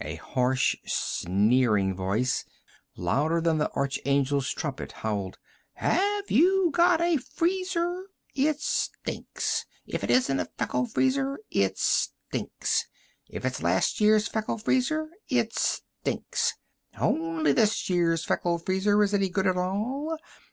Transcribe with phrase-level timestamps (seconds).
[0.00, 2.44] A harsh, sneering voice,
[2.96, 5.36] louder than the arch angel's trumpet, howled:
[5.72, 8.04] "Have you got a freezer?
[8.36, 9.66] It stinks!
[9.88, 12.84] If it isn't a Feckle Freezer, it stinks!
[13.28, 16.54] If it's a last year's Feckle Freezer, it stinks!
[16.96, 20.16] Only this year's Feckle Freezer is any good at all!